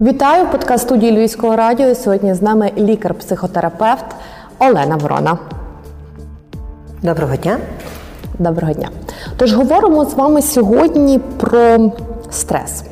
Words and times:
Вітаю 0.00 0.46
подкаст 0.46 0.84
студії 0.84 1.12
Львівського 1.12 1.56
радіо. 1.56 1.94
Сьогодні 1.94 2.34
з 2.34 2.42
нами 2.42 2.72
лікар-психотерапевт 2.78 4.04
Олена 4.58 4.96
Ворона. 4.96 5.38
Доброго 7.02 7.36
дня. 7.36 7.58
Доброго 8.38 8.72
дня. 8.72 8.88
Тож 9.36 9.52
говоримо 9.52 10.04
з 10.04 10.14
вами 10.14 10.42
сьогодні 10.42 11.18
про 11.18 11.90
стрес, 12.30 12.84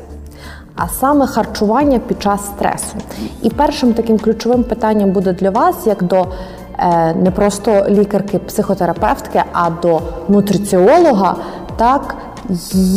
а 0.75 0.87
саме 0.87 1.27
харчування 1.27 1.99
під 1.99 2.21
час 2.21 2.45
стресу. 2.45 2.95
І 3.41 3.49
першим 3.49 3.93
таким 3.93 4.19
ключовим 4.19 4.63
питанням 4.63 5.11
буде 5.11 5.33
для 5.33 5.49
вас, 5.49 5.87
як 5.87 6.03
до 6.03 6.25
е, 6.79 7.13
не 7.13 7.31
просто 7.31 7.71
лікарки-психотерапевтки, 7.89 9.43
а 9.53 9.69
до 9.69 10.01
нутриціолога, 10.29 11.35
так 11.77 12.15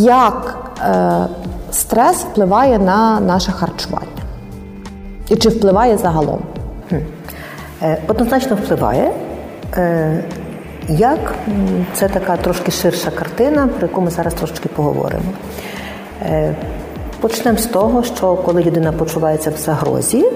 як 0.02 0.58
е, 0.80 1.26
стрес 1.72 2.16
впливає 2.16 2.78
на 2.78 3.20
наше 3.20 3.52
харчування? 3.52 4.06
І 5.28 5.36
чи 5.36 5.48
впливає 5.48 5.96
загалом? 5.96 6.38
Е, 7.82 7.98
однозначно 8.08 8.56
впливає. 8.56 9.10
Е, 9.76 10.24
як 10.88 11.34
це 11.94 12.08
така 12.08 12.36
трошки 12.36 12.70
ширша 12.70 13.10
картина, 13.10 13.68
про 13.78 13.88
яку 13.88 14.00
ми 14.00 14.10
зараз 14.10 14.34
трошки 14.34 14.68
поговоримо. 14.68 15.32
Е, 16.22 16.54
почнемо 17.20 17.58
з 17.58 17.66
того, 17.66 18.02
що 18.02 18.34
коли 18.36 18.62
людина 18.62 18.92
почувається 18.92 19.50
в 19.50 19.56
загрозі 19.56 20.26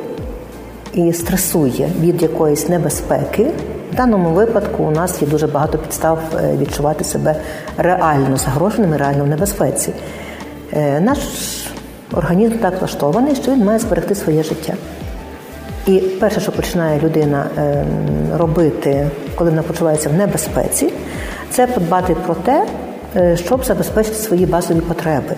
і 0.95 1.12
стресує 1.12 1.91
від 2.01 2.23
якоїсь 2.23 2.69
небезпеки, 2.69 3.51
в 3.93 3.95
даному 3.95 4.30
випадку 4.30 4.83
у 4.83 4.91
нас 4.91 5.23
є 5.23 5.29
дуже 5.29 5.47
багато 5.47 5.79
підстав 5.79 6.19
відчувати 6.59 7.05
себе 7.05 7.37
реально 7.77 8.37
загроженими, 8.37 8.97
реально 8.97 9.24
в 9.24 9.27
небезпеці. 9.27 9.93
Наш 11.01 11.19
організм 12.12 12.59
так 12.59 12.79
влаштований, 12.79 13.34
що 13.34 13.52
він 13.52 13.65
має 13.65 13.79
зберегти 13.79 14.15
своє 14.15 14.42
життя. 14.42 14.74
І 15.87 16.01
перше, 16.01 16.41
що 16.41 16.52
починає 16.52 17.01
людина 17.01 17.45
ем, 17.56 17.85
робити, 18.37 19.10
коли 19.35 19.51
вона 19.51 19.63
почувається 19.63 20.09
в 20.09 20.13
небезпеці, 20.13 20.93
це 21.51 21.66
подбати 21.66 22.16
про 22.26 22.35
те, 22.35 22.66
е, 23.16 23.37
щоб 23.37 23.65
забезпечити 23.65 24.16
свої 24.16 24.46
базові 24.46 24.80
потреби. 24.80 25.37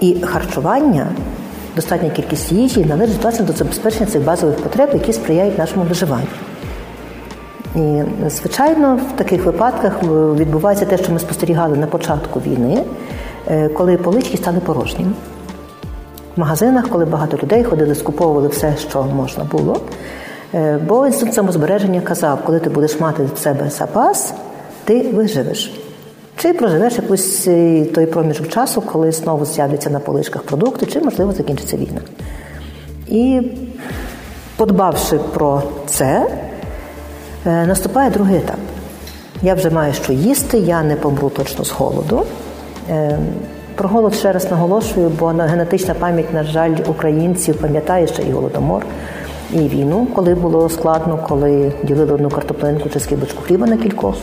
І 0.00 0.20
харчування, 0.22 1.06
достатня 1.76 2.10
кількість 2.10 2.52
їжі 2.52 2.84
належить 2.84 3.22
власне 3.22 3.44
до 3.44 3.52
забезпечення 3.52 4.06
цих 4.06 4.24
базових 4.24 4.56
потреб, 4.56 4.90
які 4.92 5.12
сприяють 5.12 5.58
нашому 5.58 5.84
виживанню. 5.84 6.26
І, 7.76 8.02
звичайно, 8.28 9.00
в 9.14 9.16
таких 9.16 9.44
випадках 9.44 9.92
е, 10.02 10.06
відбувається 10.34 10.84
те, 10.84 10.98
що 10.98 11.12
ми 11.12 11.18
спостерігали 11.18 11.76
на 11.76 11.86
початку 11.86 12.40
війни, 12.40 12.74
е, 12.74 12.84
коли 13.74 13.96
полички 13.96 14.36
стали 14.36 14.60
порожніми 14.60 15.12
в 16.36 16.40
магазинах, 16.40 16.88
коли 16.88 17.04
багато 17.04 17.36
людей 17.42 17.64
ходили, 17.64 17.94
скуповували 17.94 18.48
все, 18.48 18.76
що 18.76 19.02
можна 19.02 19.44
було. 19.44 19.80
Е, 20.54 20.78
бо 20.88 21.06
інститут 21.06 21.34
самозбереження 21.34 22.00
казав, 22.00 22.38
коли 22.44 22.60
ти 22.60 22.70
будеш 22.70 23.00
мати 23.00 23.22
в 23.34 23.38
себе 23.38 23.70
запас, 23.70 24.34
ти 24.84 25.12
виживеш. 25.12 25.72
Чи 26.36 26.52
проживеш 26.52 26.96
якийсь 26.96 27.48
е, 27.48 27.84
той 27.84 28.06
проміжок 28.06 28.48
часу, 28.48 28.80
коли 28.80 29.12
знову 29.12 29.44
з'являться 29.44 29.90
на 29.90 30.00
полишках 30.00 30.42
продукти, 30.42 30.86
чи, 30.86 31.00
можливо, 31.00 31.32
закінчиться 31.32 31.76
війна. 31.76 32.00
І, 33.08 33.42
подбавши 34.56 35.18
про 35.18 35.62
це, 35.86 36.26
е, 37.46 37.66
наступає 37.66 38.10
другий 38.10 38.36
етап. 38.36 38.58
Я 39.42 39.54
вже 39.54 39.70
маю 39.70 39.94
що 39.94 40.12
їсти, 40.12 40.58
я 40.58 40.82
не 40.82 40.96
помру 40.96 41.30
точно 41.30 41.64
з 41.64 41.70
голоду. 41.70 42.22
Про 43.74 43.88
голод 43.88 44.14
ще 44.14 44.32
раз 44.32 44.50
наголошую, 44.50 45.08
бо 45.08 45.26
генетична 45.26 45.94
пам'ять, 45.94 46.34
на 46.34 46.44
жаль, 46.44 46.74
українців 46.88 47.56
пам'ятає 47.56 48.06
ще 48.06 48.22
і 48.22 48.32
голодомор, 48.32 48.86
і 49.52 49.58
війну, 49.58 50.06
коли 50.14 50.34
було 50.34 50.68
складно, 50.68 51.18
коли 51.28 51.72
ділили 51.82 52.12
одну 52.12 52.30
картоплинку 52.30 52.88
чи 52.88 53.00
скибочку 53.00 53.42
хліба 53.42 53.66
на 53.66 53.76
кількох. 53.76 54.14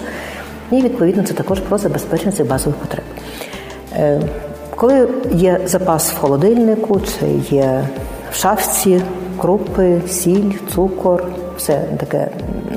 І 0.72 0.82
відповідно 0.82 1.24
це 1.24 1.34
також 1.34 1.60
про 1.60 1.78
забезпечення 1.78 2.32
цих 2.32 2.48
базових 2.48 2.80
потреб. 2.80 3.06
Е, 3.96 4.22
коли 4.76 5.08
є 5.32 5.62
запас 5.66 6.12
в 6.12 6.18
холодильнику, 6.18 7.02
чи 7.02 7.56
є 7.56 7.88
в 8.32 8.36
шафці 8.36 9.02
крупи, 9.42 10.02
сіль, 10.08 10.52
цукор, 10.74 11.24
все 11.58 11.82
таке 11.98 12.28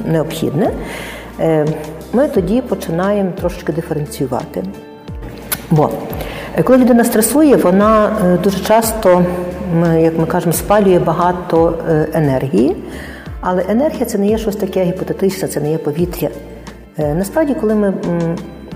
необхідне, 0.06 0.70
е, 1.40 1.66
ми 2.12 2.28
тоді 2.28 2.60
починаємо 2.60 3.30
трошечки 3.40 3.72
диференціювати. 3.72 4.62
Бо 5.72 5.90
Е, 6.56 6.62
коли 6.62 6.78
людина 6.78 7.04
стресує, 7.04 7.56
вона 7.56 8.16
е, 8.24 8.38
дуже 8.38 8.58
часто, 8.58 9.24
як 9.98 10.18
ми 10.18 10.26
кажемо, 10.26 10.52
спалює 10.52 10.98
багато 10.98 11.78
е, 11.88 12.08
енергії, 12.12 12.76
але 13.40 13.64
енергія 13.68 14.04
це 14.04 14.18
не 14.18 14.26
є 14.26 14.38
щось 14.38 14.56
таке 14.56 14.84
гіпотетичне, 14.84 15.48
це 15.48 15.60
не 15.60 15.70
є 15.70 15.78
повітря. 15.78 16.28
Насправді, 16.98 17.54
коли 17.54 17.74
ми 17.74 17.94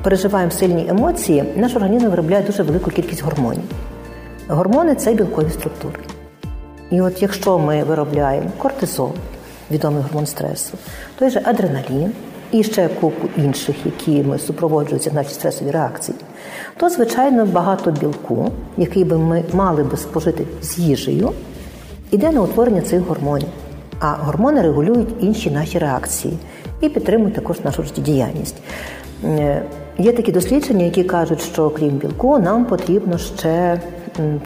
переживаємо 0.03 0.51
сильні 0.51 0.87
емоції, 0.89 1.45
наш 1.57 1.77
організм 1.77 2.09
виробляє 2.09 2.43
дуже 2.43 2.63
велику 2.63 2.91
кількість 2.91 3.23
гормонів. 3.23 3.63
Гормони 4.49 4.95
це 4.95 5.15
білкові 5.15 5.51
структури. 5.51 5.99
І 6.91 7.01
от 7.01 7.23
якщо 7.23 7.59
ми 7.59 7.85
виробляємо 7.85 8.51
кортизол, 8.59 9.13
відомий 9.71 10.03
гормон 10.03 10.27
стресу, 10.27 10.79
той 11.19 11.31
же 11.31 11.41
адреналін 11.45 12.13
і 12.53 12.63
ще 12.63 12.89
купу 12.89 13.29
інших, 13.37 13.77
якими 13.85 14.39
супроводжуються 14.39 15.11
наші 15.15 15.31
стресові 15.31 15.71
реакції 15.71 16.16
то, 16.77 16.89
звичайно, 16.89 17.47
багато 17.47 17.91
білку, 17.91 18.51
який 18.77 19.05
би 19.05 19.19
ми 19.19 19.45
мали 19.53 19.85
би 19.85 19.97
спожити 19.97 20.47
з 20.63 20.79
їжею, 20.79 21.31
іде 22.11 22.33
на 22.33 22.43
утворення 22.43 22.81
цих 22.81 23.01
гормонів. 23.01 23.49
А 24.01 24.13
гормони 24.13 24.63
регулюють 24.63 25.15
інші 25.21 25.51
наші 25.51 25.79
реакції 25.79 26.39
і 26.81 26.89
підтримують 26.89 27.35
також 27.35 27.61
нашу 27.65 27.83
життєдіяльність. 27.83 28.57
Е, 29.25 29.63
є 29.99 30.13
такі 30.13 30.33
дослідження, 30.33 30.85
які 30.85 31.05
кажуть, 31.05 31.41
що 31.41 31.71
крім 31.71 31.91
білку, 31.91 32.39
нам 32.39 32.65
потрібно 32.65 33.19
ще 33.19 33.81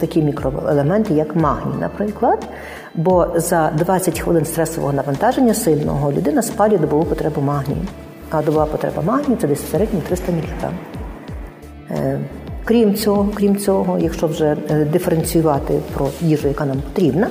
такі 0.01 0.23
мікроелементи, 0.23 1.15
як 1.15 1.37
магній, 1.37 1.81
наприклад. 1.81 2.47
Бо 2.95 3.27
за 3.35 3.71
20 3.71 4.21
хвилин 4.21 4.45
стресового 4.45 4.93
навантаження 4.93 5.55
сильного 5.55 6.13
людина 6.13 6.43
спалює 6.43 6.79
добову 6.79 7.05
потребу 7.05 7.41
магнію. 7.41 7.81
А 8.31 8.43
добова 8.43 8.67
потреба 8.67 9.03
магнію 9.03 9.39
це 9.41 9.49
десь 9.49 9.63
в 9.63 9.71
середньому 9.71 10.03
300 10.09 10.33
мг. 10.33 10.71
Е, 11.91 12.19
крім 12.65 12.95
цього, 12.95 13.29
крім 13.35 13.57
цього, 13.57 13.99
якщо 13.99 14.27
вже 14.27 14.57
е, 14.71 14.85
диференціювати 14.85 15.81
про 15.95 16.09
їжу, 16.21 16.49
яка 16.49 16.65
нам 16.65 16.77
потрібна, 16.81 17.31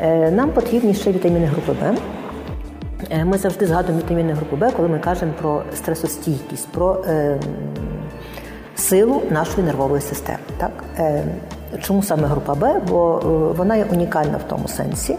е, 0.00 0.30
нам 0.30 0.50
потрібні 0.50 0.94
ще 0.94 1.12
вітаміни 1.12 1.46
групи 1.46 1.72
Б. 1.72 1.96
Ми 3.24 3.38
завжди 3.38 3.66
згадуємо 3.66 4.04
вітаміни 4.04 4.32
групи 4.32 4.56
Б, 4.56 4.70
коли 4.70 4.88
ми 4.88 4.98
кажемо 4.98 5.32
про 5.40 5.62
стресостійкість, 5.74 6.68
про 6.68 7.04
е, 7.08 7.40
силу 8.76 9.22
нашої 9.30 9.66
нервової 9.66 10.02
системи. 10.02 10.38
Так? 10.56 10.70
Е, 10.98 11.24
чому 11.82 12.02
саме 12.02 12.28
група 12.28 12.54
Б? 12.54 12.80
Бо 12.88 13.20
вона 13.56 13.76
є 13.76 13.84
унікальна 13.84 14.36
в 14.36 14.48
тому 14.48 14.68
сенсі, 14.68 15.16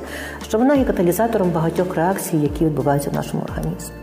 що 0.47 0.57
вона 0.57 0.75
є 0.75 0.85
каталізатором 0.85 1.49
багатьох 1.49 1.95
реакцій, 1.95 2.37
які 2.37 2.65
відбуваються 2.65 3.09
в 3.09 3.13
нашому 3.13 3.43
організмі. 3.43 4.02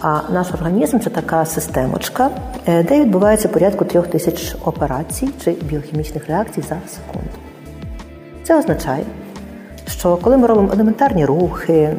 А 0.00 0.20
наш 0.32 0.54
організм 0.54 0.98
це 0.98 1.10
така 1.10 1.44
системочка, 1.44 2.30
е, 2.66 2.82
де 2.82 3.00
відбувається 3.00 3.48
порядку 3.48 3.84
трьох 3.84 4.06
тисяч 4.06 4.56
операцій 4.64 5.28
чи 5.44 5.50
біохімічних 5.50 6.28
реакцій 6.28 6.60
за 6.60 6.76
секунду. 6.88 7.30
Це 8.42 8.58
означає, 8.58 9.04
що 9.86 10.16
коли 10.16 10.36
ми 10.36 10.46
робимо 10.46 10.70
елементарні 10.72 11.24
рухи, 11.24 11.96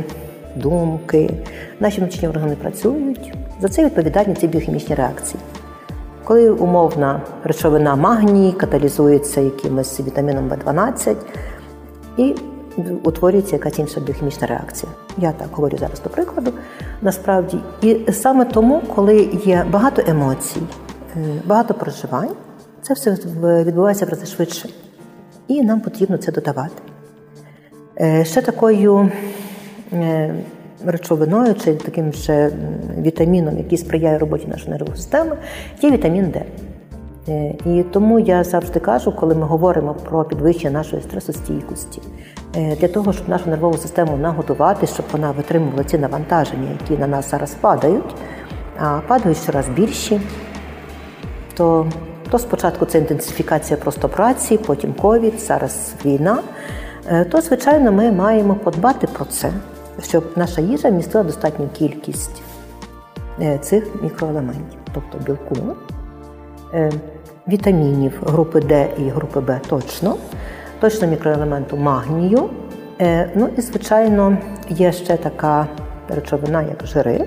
думки, 0.56 1.34
наші 1.80 2.00
внутрішні 2.00 2.28
органи 2.28 2.56
працюють, 2.56 3.34
за 3.62 3.68
це 3.68 3.86
відповідальні 3.86 4.34
ці 4.34 4.48
біохімічні 4.48 4.96
реакції. 4.96 5.40
Коли 6.24 6.50
умовна 6.50 7.22
речовина 7.44 7.96
магній 7.96 8.52
каталізується 8.52 9.42
якимось 9.42 10.00
вітаміном 10.00 10.50
В12 10.50 11.16
і 12.18 12.36
утворюється 13.04 13.56
якась 13.56 13.80
інша 13.80 14.00
біохімічна 14.00 14.48
реакція. 14.48 14.92
Я 15.18 15.32
так 15.32 15.48
говорю 15.52 15.78
зараз 15.78 16.02
до 16.02 16.10
прикладу. 16.10 16.52
Насправді, 17.06 17.58
і 17.82 18.12
саме 18.12 18.46
тому, 18.46 18.82
коли 18.96 19.30
є 19.46 19.66
багато 19.72 20.04
емоцій, 20.08 20.62
е, 21.16 21.20
багато 21.46 21.74
проживань, 21.74 22.30
це 22.82 22.94
все 22.94 23.18
відбувається 23.64 24.06
в 24.06 24.28
швидше. 24.28 24.70
І 25.48 25.62
нам 25.62 25.82
потрібно 25.82 26.18
це 26.18 26.32
додавати. 26.32 26.82
Е, 28.02 28.26
ще 28.26 28.42
такою 28.42 29.12
е, 29.94 30.36
речовиною 30.86 31.56
чи 31.56 31.76
таким 31.76 32.14
же 32.14 32.52
вітаміном, 32.98 33.58
який 33.58 33.78
сприяє 33.78 34.18
роботі 34.18 34.48
нашої 34.48 34.70
нервової 34.70 34.98
системи, 34.98 35.38
є 35.82 35.92
вітамін 35.92 36.30
Д. 36.30 36.46
І 37.66 37.84
тому 37.92 38.20
я 38.20 38.44
завжди 38.44 38.80
кажу, 38.80 39.12
коли 39.12 39.36
ми 39.36 39.46
говоримо 39.46 39.94
про 39.94 40.24
підвищення 40.24 40.72
нашої 40.72 41.02
стресостійкості, 41.02 42.02
Е, 42.58 42.76
для 42.76 42.88
того, 42.88 43.14
щоб 43.14 43.30
нашу 43.30 43.50
нервову 43.50 43.78
систему 43.78 44.18
нагодувати, 44.18 44.88
щоб 44.88 45.06
вона 45.12 45.32
витримувала 45.32 45.84
ці 45.84 45.98
навантаження, 45.98 46.70
які 46.82 47.02
на 47.02 47.08
нас 47.08 47.32
зараз 47.32 47.56
падають, 47.62 48.16
а 48.80 49.00
падають 49.08 49.38
щораз 49.38 49.70
більші, 49.70 50.22
то 51.54 51.88
то 52.30 52.40
спочатку 52.40 52.86
це 52.86 52.98
інтенсифікація 52.98 53.78
просто 53.78 54.10
праці, 54.10 54.58
потім 54.58 54.94
ковід, 54.94 55.40
зараз 55.40 55.94
війна. 56.06 56.38
е, 57.08 57.26
то 57.26 57.42
звичайно 57.42 57.92
ми 57.92 58.12
маємо 58.12 58.56
подбати 58.56 59.08
про 59.08 59.26
це, 59.26 59.52
щоб 60.04 60.24
наша 60.36 60.62
їжа 60.62 60.90
містила 60.90 61.24
достатню 61.24 61.68
кількість 61.74 62.42
е, 63.42 63.58
цих 63.58 64.04
мікроелементів, 64.04 64.80
тобто 64.94 65.18
білку, 65.26 65.56
е, 66.74 66.92
вітамінів 67.48 68.14
групи 68.26 68.62
Д 68.62 68.88
і 68.98 69.10
групи 69.10 69.40
Б 69.40 69.60
точно, 69.70 70.16
точно 70.80 71.08
мікроелементу 71.08 71.78
магнію. 71.78 72.50
Ну 73.36 73.50
і, 73.58 73.62
звичайно, 73.62 74.38
є 74.70 74.92
ще 74.92 75.18
така 75.18 75.68
речовина, 76.10 76.62
як 76.62 76.88
жири, 76.88 77.26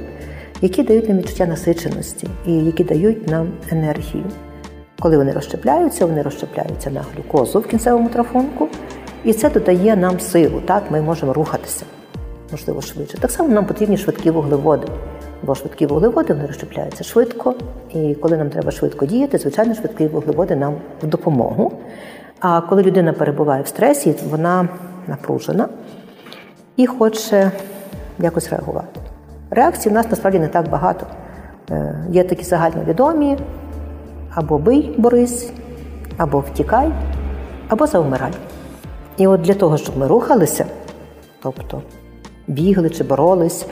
які 0.61 0.83
дають 0.83 1.09
нам 1.09 1.19
відчуття 1.19 1.47
насиченості 1.47 2.29
і 2.47 2.53
які 2.53 2.85
дають 2.85 3.29
нам 3.29 3.53
енергію. 3.71 4.25
Коли 5.01 5.17
вони 5.17 5.33
розщепляються, 5.33 6.07
вони 6.07 6.23
розщепляються 6.23 6.91
на 6.91 7.05
глюкозу 7.15 7.61
в 7.61 7.67
кінцевому 7.67 8.09
трафунку, 8.09 8.69
і 9.25 9.33
це 9.33 9.51
додає 9.51 9.97
нам 9.97 10.21
силу. 10.21 10.61
Так, 10.67 10.91
Ми 10.91 11.01
можемо 11.01 11.33
рухатися, 11.33 11.85
можливо, 12.51 12.81
швидше. 12.81 13.19
Так 13.19 13.31
само 13.31 13.49
нам 13.49 13.67
потрібні 13.67 13.97
швидкі 13.97 14.31
вуглеводи, 14.31 14.89
бо 15.43 15.55
швидкі 15.55 15.87
вуглеводи 15.87 16.35
вони 16.35 16.47
розщепляються 16.47 17.05
швидко, 17.05 17.55
і 17.95 18.15
коли 18.15 18.37
нам 18.37 18.51
треба 18.51 18.71
швидко 18.71 19.07
діяти, 19.07 19.39
звичайно, 19.39 19.75
швидкі 19.75 20.07
вуглеводи 20.07 20.57
нам 20.57 20.75
в 21.03 21.07
допомогу. 21.07 21.73
А 22.41 22.61
коли 22.61 22.83
людина 22.83 23.13
перебуває 23.13 23.63
в 23.63 23.67
стресі, 23.67 24.15
вона 24.31 24.69
напружена 25.07 25.69
і 26.77 26.87
хоче 26.87 27.51
якось 28.19 28.51
реагувати. 28.51 29.01
Реакцій 29.51 29.89
в 29.89 29.93
нас 29.93 30.11
насправді 30.11 30.39
не 30.39 30.49
так 30.49 30.69
багато. 30.69 31.07
Е, 31.71 32.05
є 32.11 32.25
такі 32.25 32.45
загальновідомі 32.45 33.39
або 34.35 34.59
бий, 34.59 34.95
борись, 34.99 35.53
або 36.17 36.41
втікай, 36.41 36.91
або 37.69 37.87
завмирай. 37.87 38.33
І 39.17 39.27
от 39.27 39.41
для 39.41 39.55
того, 39.55 39.77
щоб 39.77 39.99
ми 39.99 40.07
рухалися, 40.07 40.67
тобто 41.43 41.83
бігли 42.47 42.91
чи 42.91 43.05
боролись, 43.05 43.67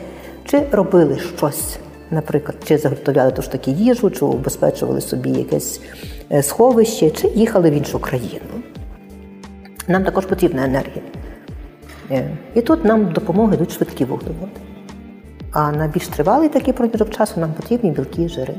чи 0.47 0.63
робили 0.73 1.19
щось, 1.37 1.79
наприклад, 2.11 2.57
чи 2.65 2.79
заготовляли 2.79 3.33
тож 3.37 3.49
таки 3.49 3.71
їжу, 3.71 4.11
чи 4.11 4.25
убезпечували 4.25 5.01
собі 5.01 5.31
якесь 5.31 5.81
е, 6.33 6.43
сховище, 6.43 7.11
чи 7.11 7.29
їхали 7.29 7.71
в 7.71 7.73
іншу 7.73 7.99
країну. 7.99 8.41
Нам 9.89 10.05
також 10.05 10.27
потрібна 10.27 10.65
енергія. 10.65 11.03
Е, 12.11 12.31
і 12.55 12.63
тут 12.63 12.85
нам 12.85 13.13
допомоги 13.13 13.55
йдуть 13.55 13.73
швидкі 13.73 14.05
вуглеводи. 14.05 14.61
А 15.53 15.73
на 15.73 15.89
більш 15.89 16.09
тривалий 16.09 16.49
такий 16.49 16.75
проміжок 16.75 17.11
часу 17.11 17.41
нам 17.41 17.53
потрібні 17.53 17.91
білки 17.91 18.23
і 18.23 18.29
жири. 18.29 18.55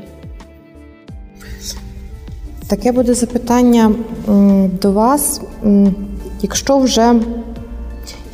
Таке 2.68 2.92
буде 2.92 3.14
запитання 3.14 3.92
до 4.82 4.92
вас. 4.92 5.40
Якщо 6.42 6.78
вже 6.78 7.14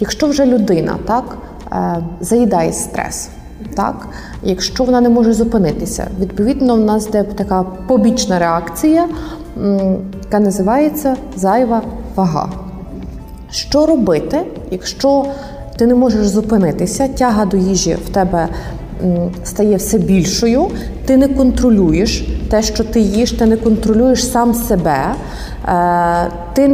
якщо 0.01 0.27
вже 0.27 0.47
людина 0.47 0.99
так, 1.07 1.39
е, 1.73 2.05
заїдає 2.21 2.73
стрес, 2.73 3.29
так, 3.77 4.09
якщо 4.43 4.85
вона 4.85 5.01
не 5.01 5.09
може 5.09 5.33
зупинитися, 5.33 6.07
відповідно, 6.21 6.75
в 6.75 6.81
нас 6.81 7.07
де 7.11 7.23
така 7.23 7.65
побічна 7.87 8.39
реакція, 8.39 9.09
яка 10.25 10.41
називається 10.41 11.17
зайва 11.37 11.83
вага. 12.15 12.49
Що 13.51 13.87
робити, 13.87 14.41
якщо 14.71 15.27
ти 15.77 15.87
не 15.87 15.95
можеш 15.95 16.27
зупинитися, 16.27 17.09
тяга 17.09 17.45
до 17.45 17.57
їжі 17.57 17.97
в 18.07 18.09
тебе 18.09 18.49
стає 19.45 19.77
все 19.77 19.99
більшою, 19.99 20.67
ти 21.07 21.17
не 21.17 21.29
контролюєш 21.29 22.29
те, 22.51 22.63
що 22.63 22.85
ти 22.85 23.01
їш, 23.01 23.33
ти 23.33 23.47
не 23.47 23.57
контролюєш 23.57 24.31
сам 24.31 24.55
себе, 24.55 24.99
е, 25.69 26.31
ти, 26.55 26.69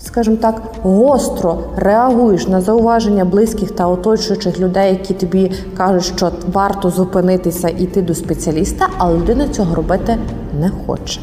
скажімо 0.00 0.36
так, 0.36 0.62
гостро 0.82 1.58
реагуєш 1.76 2.48
на 2.48 2.60
зауваження 2.60 3.24
близьких 3.24 3.70
та 3.70 3.86
оточуючих 3.86 4.60
людей, 4.60 4.92
які 4.92 5.14
тобі 5.14 5.52
кажуть, 5.76 6.16
що 6.16 6.32
варто 6.52 6.90
зупинитися 6.90 7.68
і 7.68 7.82
йти 7.82 8.02
до 8.02 8.14
спеціаліста, 8.14 8.88
але 8.98 9.18
людина 9.18 9.48
цього 9.48 9.74
робити 9.74 10.18
не 10.60 10.70
хоче. 10.86 11.20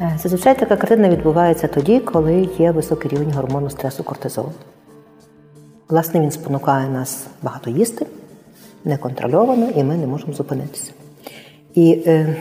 Е, 0.00 0.18
зазвичай 0.22 0.58
така 0.58 0.76
картина 0.76 1.08
відбувається 1.08 1.68
тоді, 1.68 2.00
коли 2.00 2.48
є 2.58 2.72
високий 2.72 3.10
рівень 3.10 3.32
гормону 3.32 3.70
стресу 3.70 4.04
кортизолу. 4.04 4.52
Власне, 5.88 6.20
він 6.20 6.30
спонукає 6.30 6.88
нас 6.88 7.26
багато 7.42 7.70
їсти, 7.70 8.06
неконтрольовано, 8.84 9.68
і 9.76 9.84
ми 9.84 9.96
не 9.96 10.06
можемо 10.06 10.32
зупинитися. 10.32 10.92
І 11.74 12.02
е, 12.06 12.36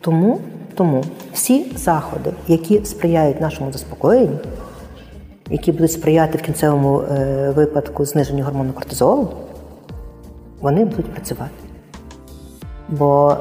тому, 0.00 0.40
тому 0.74 1.04
всі 1.32 1.66
заходи, 1.76 2.30
які 2.48 2.84
сприяють 2.84 3.40
нашому 3.40 3.72
заспокоєнню, 3.72 4.38
які 5.50 5.72
будуть 5.72 5.92
сприяти 5.92 6.38
в 6.38 6.42
кінцевому 6.42 7.00
е, 7.00 7.52
випадку 7.56 8.04
зниженню 8.04 8.44
гормону 8.44 8.72
кортизолу, 8.72 9.28
вони 10.60 10.84
будуть 10.84 11.12
працювати. 11.12 11.50
Бо 12.88 13.36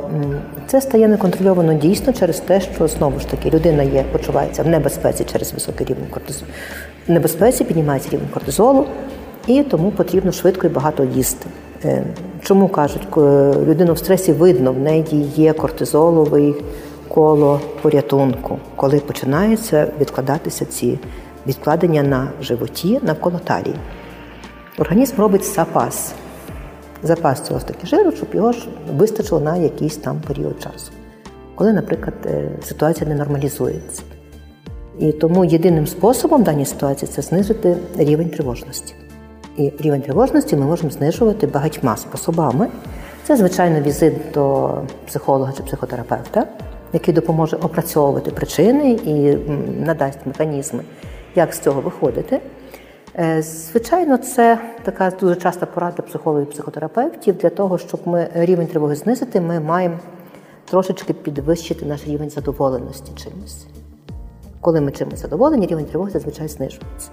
це 0.67 0.81
стає 0.81 1.07
неконтрольовано 1.07 1.73
дійсно 1.73 2.13
через 2.13 2.39
те, 2.39 2.61
що 2.61 2.87
знову 2.87 3.19
ж 3.19 3.27
таки 3.27 3.49
людина 3.49 3.83
є, 3.83 4.03
почувається 4.11 4.63
в 4.63 4.67
небезпеці 4.67 5.23
через 5.31 5.53
високий 5.53 5.87
рівень 5.87 6.07
кортизолу. 6.11 6.51
В 7.07 7.11
небезпеці 7.11 7.63
піднімається 7.63 8.09
рівень 8.09 8.27
кортизолу, 8.33 8.85
і 9.47 9.63
тому 9.63 9.91
потрібно 9.91 10.31
швидко 10.31 10.67
і 10.67 10.69
багато 10.69 11.03
їсти. 11.03 11.47
Е, 11.85 12.03
чому 12.41 12.67
кажуть, 12.67 13.07
людину 13.67 13.93
в 13.93 13.97
стресі 13.97 14.31
видно, 14.31 14.73
в 14.73 14.79
неї 14.79 15.31
є 15.35 15.53
кортизоловий 15.53 16.55
коло 17.17 17.59
порятунку, 17.81 18.59
коли 18.75 18.99
починаються 18.99 19.91
відкладатися 19.99 20.65
ці 20.65 20.99
відкладення 21.47 22.03
на 22.03 22.31
животі 22.41 22.99
навколо 23.03 23.39
талії. 23.43 23.75
Організм 24.77 25.21
робить 25.21 25.43
запас. 25.45 26.13
Запас 27.03 27.41
цього 27.41 27.59
таки 27.59 27.87
жиру, 27.87 28.11
щоб 28.11 28.35
його 28.35 28.51
ж 28.51 28.67
вистачило 28.97 29.41
на 29.41 29.57
якийсь 29.57 29.97
там 29.97 30.21
період 30.27 30.61
часу, 30.61 30.91
коли, 31.55 31.73
наприклад, 31.73 32.13
е, 32.25 32.49
ситуація 32.63 33.09
не 33.09 33.15
нормалізується. 33.15 34.01
І 34.99 35.11
тому 35.11 35.45
єдиним 35.45 35.87
способом 35.87 36.41
в 36.41 36.43
даній 36.43 36.65
ситуації 36.65 37.11
це 37.15 37.21
знизити 37.21 37.77
рівень 37.97 38.29
тривожності. 38.29 38.95
І 39.57 39.73
рівень 39.79 40.01
тривожності 40.01 40.55
ми 40.55 40.65
можемо 40.65 40.91
знижувати 40.91 41.47
багатьма 41.47 41.97
способами. 41.97 42.67
Це, 43.23 43.37
звичайно, 43.37 43.81
візит 43.81 44.13
до 44.33 44.73
психолога 45.07 45.53
чи 45.57 45.63
психотерапевта, 45.63 46.47
який 46.93 47.13
допоможе 47.13 47.57
опрацьовувати 47.57 48.31
причини 48.31 48.91
і 48.91 49.37
надасть 49.85 50.19
механізми, 50.25 50.83
як 51.35 51.53
з 51.53 51.59
цього 51.59 51.81
виходити. 51.81 52.39
Е, 53.19 53.41
звичайно, 53.41 54.17
це 54.17 54.59
така 54.83 55.11
дуже 55.19 55.35
часта 55.35 55.65
порада 55.65 56.03
психологів 56.03 56.47
і 56.47 56.51
психотерапевтів 56.51 57.37
для 57.37 57.49
того, 57.49 57.77
щоб 57.77 57.99
ми 58.05 58.29
рівень 58.33 58.67
тривоги 58.67 58.95
знизити, 58.95 59.41
ми 59.41 59.59
маємо 59.59 59.99
трошечки 60.65 61.13
підвищити 61.13 61.85
наш 61.85 62.07
рівень 62.07 62.29
задоволеності 62.29 63.11
чимось. 63.15 63.65
Коли 64.61 64.81
ми 64.81 64.91
чимось 64.91 65.21
задоволені, 65.21 65.67
рівень 65.67 65.85
тривоги 65.85 66.11
зазвичай 66.11 66.47
знижується. 66.47 67.09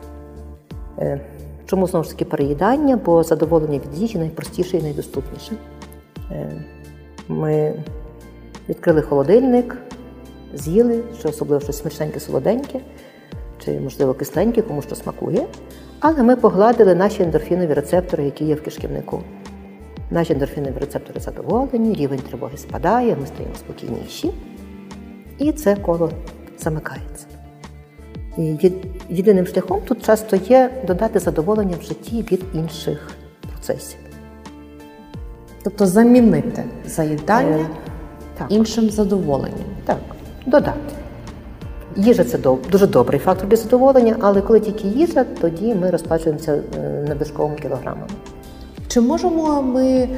Е, 0.99 1.21
Чому 1.67 1.87
знову 1.87 2.05
ж 2.05 2.11
таки 2.11 2.25
переїдання? 2.25 3.01
Бо 3.05 3.23
задоволення 3.23 3.79
від 3.79 3.99
їжі 3.99 4.19
найпростіше 4.19 4.77
і 4.77 4.83
найдоступніше. 4.83 5.53
Е, 6.31 6.65
ми 7.29 7.75
відкрили 8.69 9.03
холодильник, 9.03 9.77
з'їли, 10.55 11.03
що 11.19 11.29
особливо 11.29 11.61
щось 11.61 11.79
смачненьке, 11.79 12.21
солоденьке, 12.21 12.81
чи, 13.65 13.81
можливо, 13.81 14.15
кисленьке, 14.15 14.63
кому 14.63 14.83
що 14.83 14.95
смакує. 14.95 15.47
Але 16.01 16.23
ми 16.23 16.37
погладили 16.37 16.95
наші 16.95 17.23
ендорфінові 17.23 17.75
рецептори, 17.75 18.25
які 18.25 18.45
є 18.45 18.55
в 18.55 18.63
кишківнику. 18.63 19.23
Наші 20.11 20.33
ендорфінові 20.33 20.79
рецептори 20.81 21.21
задоволені, 21.21 21.95
рівень 21.95 22.19
тривоги 22.19 22.57
спадає, 22.57 23.17
ми 23.21 23.27
стаємо 23.27 23.55
спокійніші. 23.55 24.31
І 25.39 25.53
це 25.53 25.77
коло 25.77 26.11
замикається. 26.59 27.27
Єдиним 29.09 29.47
шляхом 29.47 29.81
тут 29.81 30.05
часто 30.07 30.37
є 30.37 30.71
додати 30.87 31.19
задоволення 31.19 31.77
в 31.81 31.83
житті 31.83 32.27
від 32.33 32.45
інших 32.55 33.11
процесів. 33.53 33.99
Тобто 35.63 35.87
замінити 35.87 36.65
заїдання 36.87 37.57
е, 37.57 37.67
так. 38.39 38.47
іншим 38.51 38.91
задоволенням. 38.91 39.65
Так, 39.85 39.99
додати. 40.47 40.95
Їжа 41.97 42.25
це 42.25 42.39
дуже 42.73 42.87
добрий 42.87 43.21
фактор 43.21 43.49
для 43.49 43.57
задоволення, 43.57 44.17
але 44.21 44.41
коли 44.41 44.61
тільки 44.61 44.89
їжа, 44.89 45.25
тоді 45.41 45.75
ми 45.75 45.91
розплачуємося 45.91 46.63
е, 46.77 47.55
кілограмами. 47.63 48.07
Чи 48.89 49.01
можемо 49.01 49.63
ми 49.63 50.09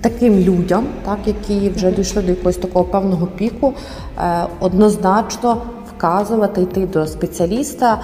таким 0.00 0.38
людям, 0.38 0.86
так, 1.04 1.18
які 1.26 1.70
вже 1.70 1.92
дійшли 1.92 2.22
до 2.22 2.28
якогось 2.28 2.56
такого 2.56 2.84
певного 2.84 3.26
піку, 3.26 3.72
е, 4.18 4.46
однозначно 4.60 5.62
вказувати 5.96 6.62
йти 6.62 6.86
до 6.86 7.06
спеціаліста, 7.06 7.94
е, 7.94 7.98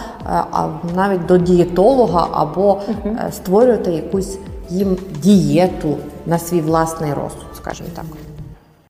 а 0.50 0.68
навіть 0.96 1.26
до 1.26 1.38
дієтолога, 1.38 2.28
або 2.32 2.80
створювати 3.30 3.90
якусь 3.90 4.38
їм 4.68 4.96
дієту 5.22 5.96
на 6.26 6.38
свій 6.38 6.60
власний 6.60 7.12
розсуд, 7.12 7.46
скажімо 7.54 7.88
так. 7.94 8.04